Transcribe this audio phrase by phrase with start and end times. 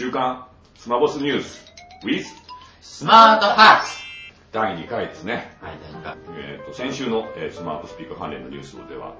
[0.00, 1.62] 週刊スマボスニュース
[2.02, 2.24] with
[2.80, 4.02] スマートハックス。
[4.50, 5.54] 第2回ですね。
[5.60, 6.16] はい、第2回。
[6.38, 9.16] えー、と先週の、えースマートスピーカー関連のニュースでは、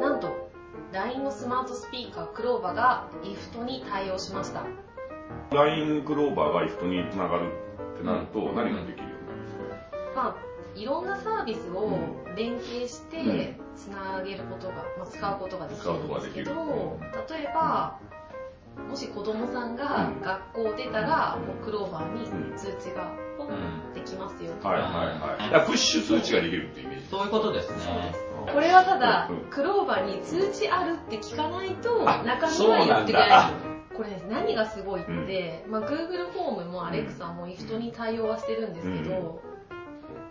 [0.00, 0.52] なんと
[0.92, 4.62] LINE のスマートスピーカークローバーが IFT に対応しました。
[5.50, 7.50] LINE クローバーが IFT につながる
[7.96, 10.22] ってなると何ができるようになるんですか？
[10.22, 11.90] まあいろんなサービスを
[12.36, 13.56] 連携してうん。
[13.74, 17.98] つなげることが、まあ、使うことができるんですけど使うこと例えば
[18.88, 20.20] もし子供さんがうん。
[20.20, 23.52] 学校出たらもうクローバーに通知がポンう
[23.90, 25.38] んできますよとはいはいはい。
[25.38, 27.06] だからプッシュ通知ができるってイメージ。
[27.08, 27.78] そういうことですね。
[27.80, 27.94] そう。
[28.02, 33.72] ですこれはただうんクローバーに通知あるって聞かないとあ中身は言ってくれない。
[33.96, 39.42] これね何がすごいって、まあ、Google ホームも Alexa も IFT に対応はしてるんですけど、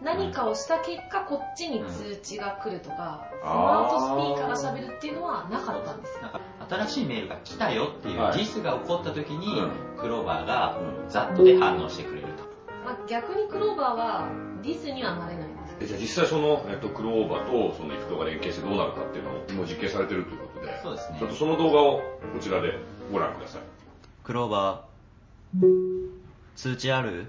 [0.01, 6.41] 何かをした結果こっちに通知が来るとか、スマートスピーカーが喋るっていうのはなかったんですよ
[6.71, 12.49] 新しいメールが来たよっていうはい実数が起こった時に、うクローバーがうんざっとで反応してくれると。
[12.85, 14.29] まあ、逆にクローバーは
[14.63, 22.73] ディスにはなれないんですえじゃあ実際その、えっと、クローバーとその IFT が連携してどうなるかっていうのをもう実験されてるということで、そうですねちょっとその動画をこちらで
[23.11, 23.61] ご覧ください。
[24.23, 26.09] クローバー、
[26.55, 27.27] 通知ある？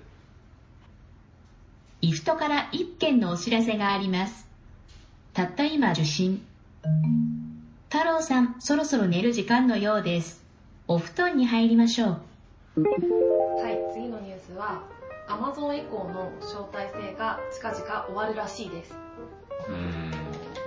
[2.00, 4.46] イフトから一件のお知らせがあります。
[5.34, 6.44] たった今受信。
[7.92, 10.42] 太郎さん、そろそろ寝る時間のようです。
[10.88, 12.08] お布団に入りましょう。
[12.08, 14.82] はい次のニュースは
[15.28, 18.94] Amazon エコーの招待制が近々終わるらしいです
[19.68, 20.10] うん。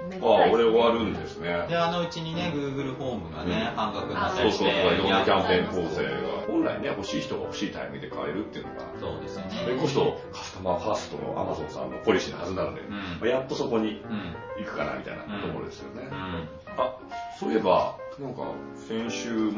[0.08, 1.66] めでああ、俺終わるんですね。
[1.68, 6.46] で、あのうちにね、Google ホームがね、うん半額になったそうそうそう、りして、いろんなキャンペーン構成が。
[6.46, 9.62] 本来ね、欲しい人が欲しいタイミングで買えるっていうのが、そうですよね。
[9.64, 14.36] それこそカスタマーファーストの Amazon さんのポリシーのはずなので、うんまあやっとそこにうん。
[14.64, 16.08] 行くかなみたいなところですよね。
[16.12, 16.48] うん。
[16.78, 16.96] あ、
[17.40, 18.44] そういえば、なんか、
[18.88, 19.52] 先週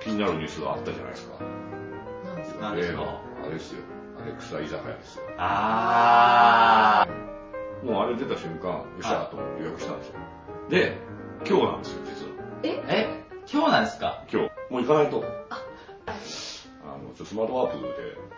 [0.00, 1.38] 気になるニュースがあったじゃないですか。
[2.24, 2.72] なんですか？
[2.74, 3.82] 例のあれですよ。
[4.22, 5.24] アレクサ居酒屋ですよ。
[5.38, 7.06] あ
[7.84, 10.14] もうあれ出た瞬間、よっしゃーと思って予約したんですよ。
[10.68, 10.98] で、
[11.48, 12.32] 今日なんですよ、実は。
[12.62, 12.84] ー。
[12.88, 14.22] え、今日なんですか？
[14.32, 14.50] 今日。
[14.70, 15.24] もう行かないと。
[16.06, 17.88] あの、ちょっとスマートワープで、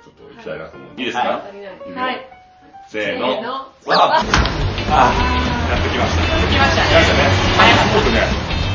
[0.04, 0.90] ちょっと行きたいなと思う。
[0.98, 2.26] いいですか、はい
[2.88, 3.28] せーの。
[3.34, 4.22] せーのわあ
[4.90, 6.22] あやってきました。
[6.22, 6.84] 来ました。
[6.84, 6.92] ね。
[6.92, 7.12] やった。
[7.16, 7.32] ね。
[7.96, 8.20] 僕ね、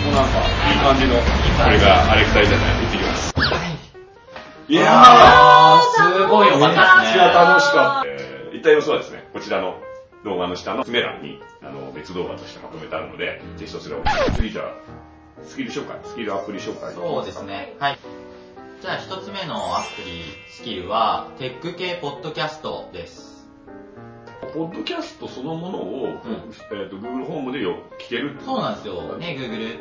[0.06, 3.34] もうなんか、いい感じの、これがアレクサ居酒屋行ってきます。
[4.68, 7.02] いやー、ー、すごい良かった。
[7.02, 7.24] ですね。
[7.24, 8.10] めっちゃ楽しかった。
[8.10, 9.80] えー、一体様子はですね、こちらの
[10.26, 14.02] 動画の下の詰め欄に、あの、別動画としてまとめてあるので、ぜひそちらを。
[14.36, 14.74] 次じゃあ、
[15.44, 16.94] スキル紹介、スキルアプリ紹介。
[16.94, 17.44] そうです。
[17.44, 17.76] ね。
[17.80, 18.00] はい。
[18.82, 23.37] じゃあ一つ目のアプリ、スキルは、テック系ポッドキャストです。
[24.54, 26.22] ポッドキャストそのものを、ん
[26.72, 29.18] えっ、と、Google ホームでよ聞けるってそうなんですよ。
[29.18, 29.80] ね、Google。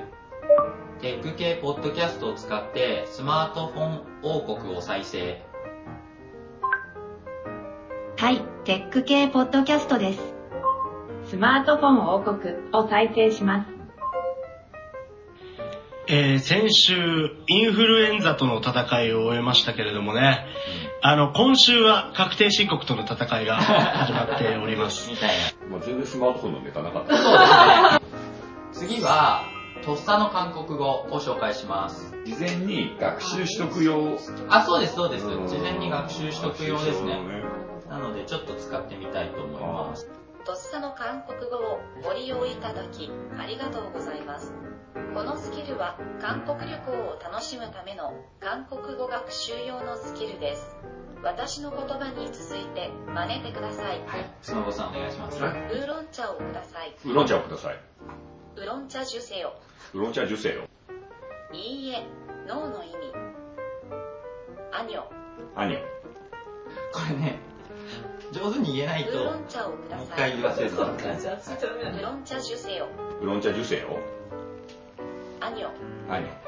[1.01, 5.43] テック系ポッドキャストを使って、スマートフォン王国を再生。
[8.19, 10.21] はい、テック系ポッドキャストです。
[11.29, 13.76] スマートフォン王国を再生します。
[16.09, 16.95] えー先週、
[17.49, 20.47] インフルエンザとの戦いを終えましたけれどもね、
[21.03, 25.11] あの、今週は確定申告との戦いが 始まっております。
[25.11, 25.31] みたい
[25.69, 27.13] もう全然スマートフォンのネタなかった。
[27.13, 27.19] な。
[27.19, 28.97] そうですね。
[28.97, 29.43] 次は、
[29.85, 32.15] とっさの韓国語を紹介します。
[32.25, 34.17] 事前に学習しとく用。
[34.49, 35.27] あ、そうです、そうです。
[35.27, 37.15] うん事前に学習しとくようですね。
[37.15, 40.09] 学習しとくなので、ちょっと使ってみたいと思います。
[40.47, 44.55] とっさの韓国語をご利用いただきありがとうございます。
[45.13, 50.77] このスキルは韓国旅行を楽しむための韓国語学習用のスキルです。
[51.25, 54.01] 私の言葉に続いて真似てください。
[54.07, 54.31] はい。
[54.41, 55.43] スマボさんお願いします。
[55.43, 56.95] はいウーロン茶をください。
[57.05, 57.81] ウーロン茶をください。
[58.55, 59.53] ウーロン茶受精を。
[59.95, 60.63] ウーロン茶受精を。
[61.53, 62.07] いいえ、
[62.47, 63.13] ノーの意味。
[64.73, 65.03] アニョ、
[65.57, 65.79] アニョ。
[66.93, 67.41] これね、
[68.33, 70.19] 上手に言えないと、もうウーロン茶をくだ一さい。
[70.19, 70.83] 回言わせると。
[70.83, 72.87] ウーロン茶受精を。
[73.21, 73.99] ウーロン茶受精を。
[75.41, 75.69] アニョ、
[76.11, 76.47] アニョ。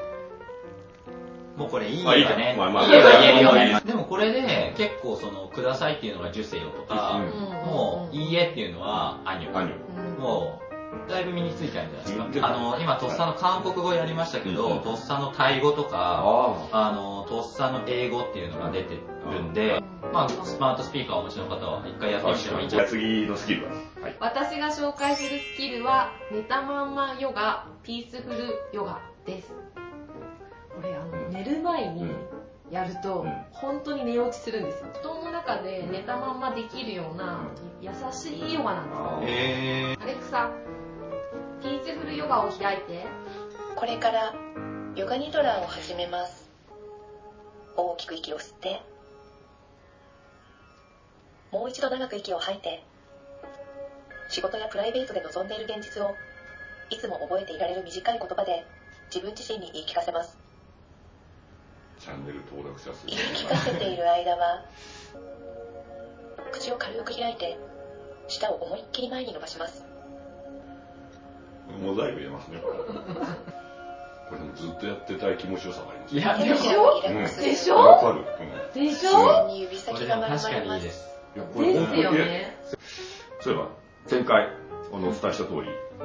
[1.57, 2.53] もうこれいいあいいわね。
[2.57, 3.81] かまあまあいいは言えるよまあね。
[3.85, 7.23] でもこれで結構その、くださいっていうのが受精よとか、うん
[7.69, 9.57] もう、いいえっていうのは、アニョ。
[9.57, 9.73] アニョ。
[9.97, 10.61] うんも
[11.07, 12.25] う、だいぶ身についたんじゃないですか。
[12.25, 16.23] うんあの、今、とっさの韓国語やりましたけうんど、とっさのタイ語とか、
[16.71, 18.95] ああの、とっさの英語っていうのが出て
[19.31, 19.81] るんで、
[20.11, 22.63] まあ、スマートスピーカーをお持ちの方は一回やってみてもい。
[22.63, 23.71] いんじじゃない次のスキルは？
[24.01, 24.17] はい。
[24.19, 29.53] 私が紹介するスキルは寝たまんまヨガピースフルヨガです。
[30.75, 32.11] これあの寝る前に
[32.71, 33.31] やるとうん。
[33.51, 34.87] 本当に寝落ちするんですよ。
[35.01, 37.47] 布団の中で寝たまんまできるような
[37.81, 39.37] 優しいヨガなんですよ。
[39.37, 40.51] へアレクサ
[41.61, 43.05] ピースフルヨガを開いて。
[43.75, 44.33] これから
[44.95, 46.48] ヨガニドラを始めます。
[47.81, 48.81] 大きく息を吸って、
[51.51, 52.83] もう一度長く息を吐いて、
[54.29, 56.13] 仕事やプライベートで望んでいる現実を、
[56.89, 58.63] いつも覚えていられる短い言葉で、
[59.07, 60.37] 自分自身に言い聞かせます。
[61.99, 64.63] チャンネル登録者数言い聞かせている間は、
[66.51, 67.57] 口を軽く開いて、
[68.27, 69.83] 舌を思いっきり前に伸ばします。
[71.81, 72.61] モザイク入れますね。
[74.79, 76.15] っとやってたい気持ちよさがあります。
[76.15, 77.75] いや、でも、ひらをリラックスでしょ？
[77.75, 78.21] わかる。
[78.21, 78.25] うん
[78.85, 80.91] でしうんょに指こ先が丸れでも確かにいいで。
[80.91, 81.09] す。
[81.35, 82.57] いやこですれ本当によね。
[83.41, 83.67] そういえば、
[84.09, 84.43] 前回、
[84.93, 85.61] あの、お伝えした通り、
[85.99, 86.03] あ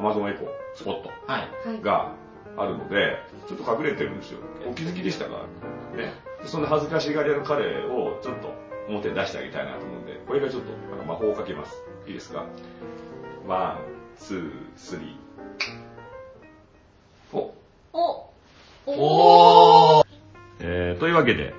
[0.00, 1.68] の、Amazon エコスポットはい。
[1.68, 1.80] はい。
[1.82, 2.12] が
[2.56, 3.16] あるので、
[3.48, 4.40] ちょっと隠れてるんですよ。
[4.68, 5.46] お気づきでしたか？
[5.96, 6.12] ね。
[6.44, 8.52] そんな恥ずかしがり屋の彼をちょっと
[8.88, 11.82] 表に出してあげたいなと思うんで、これがちょっとあの魔法をかけます。
[12.06, 12.44] いいですか？
[13.46, 15.16] One, two, three。
[17.32, 17.54] お
[17.92, 18.30] お
[18.86, 20.06] おー
[20.60, 21.54] えー、というわけで、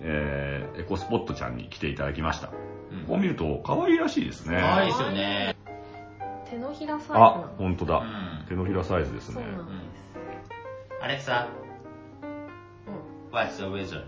[0.00, 2.48] えー、 Echo Spot ちゃんに来ていただきました。
[2.48, 4.56] うんこう見ると可愛いらしいですね。
[4.60, 5.56] 可愛いですよね。
[6.48, 7.54] 手のひらサイズあな、の。
[7.58, 7.98] 本当だ。
[7.98, 8.46] うん。
[8.48, 9.34] 手のひらサイズですね。
[9.34, 9.64] そうなの。
[11.00, 11.48] アレクサ、
[13.32, 14.04] What's the weather?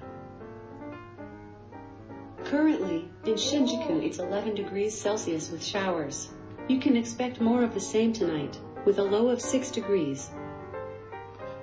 [2.45, 6.31] Currently, in Shinjuku it's 11 degrees Celsius with showers.
[6.69, 10.31] You can expect more of the same tonight, with a low of 6 degrees.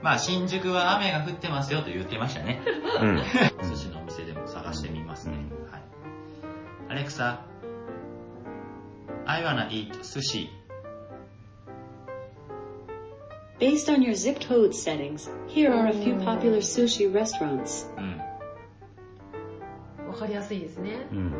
[0.03, 2.61] まあ、新宿は雨が降ってますよと言ってましたね。
[3.01, 3.17] うん。
[3.69, 5.37] 寿司のお店でも探してみますね。
[5.37, 5.81] うんはい。
[6.89, 7.39] アレクサ、
[9.25, 10.49] I wanna eat sushi.
[13.59, 17.87] Based on your zip code settings, here are a few popular sushi restaurants.
[17.97, 18.17] うん。
[20.09, 21.07] わかりやすいですね。
[21.13, 21.33] うん。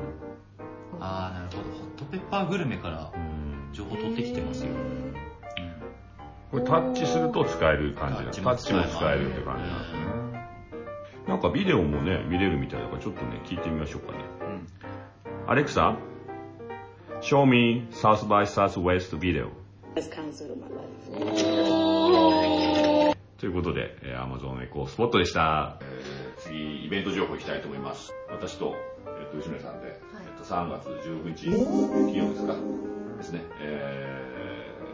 [1.02, 1.64] あー、なるほど。
[1.64, 4.72] ホットペッパーグルメからうん情報取ってきてますよ。
[4.72, 4.76] う
[5.10, 5.13] ん。
[6.54, 10.00] これタッチすると使える感じなんですタッタッチも使えるって感じなんですね。
[11.28, 14.20] なんかビデオもね、見れるみたいだからちょっとね、聞いてみましょうかね。
[15.48, 15.98] アレクサ
[17.22, 19.50] Show me South by Southwest video.
[23.40, 25.80] ということで、えー Amazon エコースポットでした。
[26.38, 28.14] 次、イベント情報いきたいと思います。
[28.30, 28.76] 私と、
[29.08, 32.54] えっと、吉村さんで、えっと、3月15日、金曜ですか
[33.18, 34.34] ですね、えー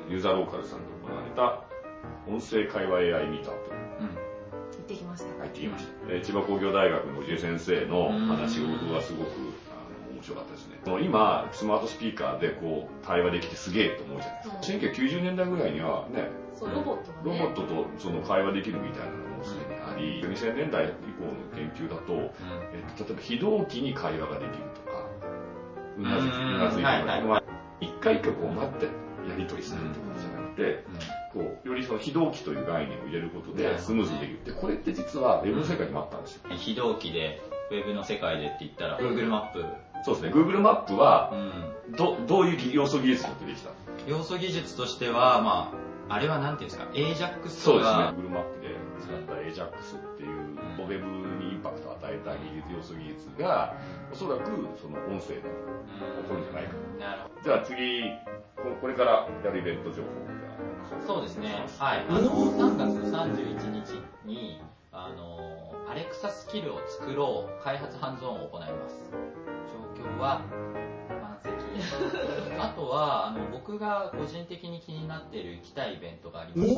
[0.09, 0.98] ユーザーローカルさんで行われ
[1.39, 1.63] た
[2.27, 3.71] 音声会話 AI ミートアップ
[4.01, 4.07] うん。
[4.07, 4.13] 行
[4.83, 5.39] ってきました。
[5.39, 5.91] 入ってきました。
[6.09, 9.29] えー千葉工業大学の藤江先生の話を僕はすごく
[9.71, 10.79] あの面白かったですね。
[10.83, 15.15] その今、スマートスピーカーでこう対話できてすげえと思うじゃないですか。
[15.15, 17.39] 1990年代ぐらいにはね、そう、ロボットがね。
[17.39, 22.13] ロボットとその会話できるみたいなのもすでにあり、2000年代以降の研究だと、
[22.73, 25.07] えっと、例えば非同期に会話ができるとか、
[25.97, 27.43] うなずき、うなずいてはいはいまあ
[27.79, 28.85] 一回一回こう待って
[29.29, 30.83] やり取りするってことじゃなくて、
[31.33, 34.39] こう、よりその非同期という概念を入れることでスムーズにできる。
[34.39, 36.41] って、これって実はウェブの世界にもあったんですよ。
[36.57, 37.41] 非同期で、
[37.71, 39.65] ウェブの世界でって言ったら、Google マップ。
[40.03, 41.31] そうですね、Google マップは
[41.87, 41.95] う、ん。
[41.95, 43.69] ど、どういう要素技術によってできた
[44.07, 45.73] 要素技術としては、ま
[46.09, 47.97] あ、あれはなんていうんですか、AJAX そうですね。
[47.97, 50.08] とか、、Google マップで使った AJAX っ
[52.67, 53.75] 技術、要素技術が、
[54.11, 56.73] おそらくその音声で起こるんじゃないか。
[56.99, 58.03] なるほじゃあ次、
[58.55, 60.29] ここれからやるイベント情報
[60.97, 61.05] ど。
[61.05, 61.65] そうですね。
[61.77, 62.05] はい。
[62.09, 69.09] あの、3月31日に、あの、アレクサスキルを作ろう開発ハンズオンを行います。
[69.97, 70.41] 状況は
[71.21, 71.53] 満席。
[72.59, 76.75] あとは、あの、僕が個人的に気になっている行きたいイベントがありまして、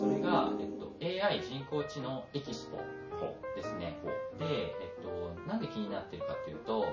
[0.00, 2.78] それが、えっと、AI 人工知能エキスポ
[3.18, 3.96] ほですね。
[4.38, 4.91] で、えっと、
[5.52, 6.86] なんで気になってるかっていうと、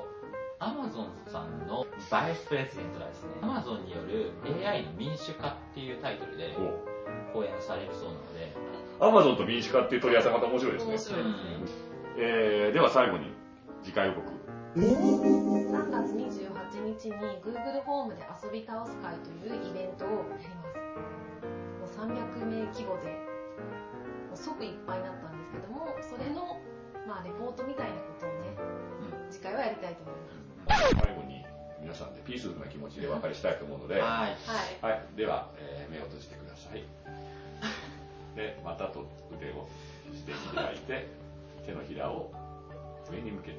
[0.60, 6.52] アマゾンさんのバイスプレゼントがですね、アマゾンによる AI の民主化っていうタイトルで
[7.32, 8.52] 講演されるそうなので、
[9.00, 11.00] アマゾンと民主化っていう取り合わせまた面白いですね面。
[11.00, 11.96] 白いですね。
[12.18, 13.32] えー、では最後に
[13.82, 14.28] 次回予告。
[14.76, 20.68] 3月28日に Google ホームで遊び倒す会というイベントをやりま
[21.88, 22.04] す。
[22.04, 23.08] もう300名規模で、
[24.28, 26.60] もう即いっぱいになったんですけども、それの、
[27.08, 28.19] まあ、レポートみたいなこと
[29.62, 30.16] やりたいと思い
[30.68, 30.96] ます。
[30.96, 31.46] 最後に
[31.82, 34.30] 皆さんでピースフルな気持ちでお別れしたいと思うので、ははい。
[34.82, 35.02] はい。
[35.14, 36.84] い、では、えー目を閉じてください。
[38.36, 39.68] で、股と腕を
[40.14, 41.08] して開いて、
[41.66, 42.32] 手のひらを
[43.12, 43.58] 上に向けて